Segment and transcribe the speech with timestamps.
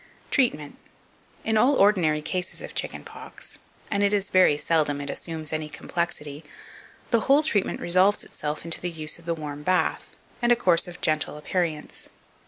[0.31, 0.71] 2541.
[0.71, 0.77] Treatment.
[1.47, 3.59] In all ordinary cases of chicken pox
[3.91, 6.43] and it is very seldom it assumes any complexity
[7.11, 10.87] the whole treatment resolves itself into the use of the warm bath, and a course
[10.87, 12.09] of gentle aperients.